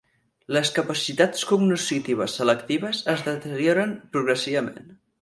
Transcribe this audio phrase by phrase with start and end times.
[0.55, 4.95] Les capacitats cognoscitives selectives es deterioren progressivament.